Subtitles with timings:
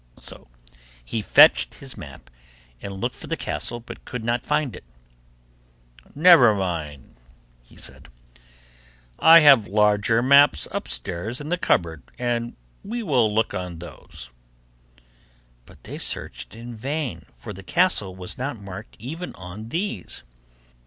[0.19, 0.47] So
[1.05, 2.31] he fetched his map,
[2.81, 4.83] and looked for the castle, but could not find it.
[6.15, 7.17] 'Never mind,'
[7.61, 8.07] he said,
[9.19, 12.01] 'I have larger maps upstairs in the cupboard,
[12.83, 14.31] we will look on those,'
[15.67, 20.23] but they searched in vain, for the castle was not marked even on these.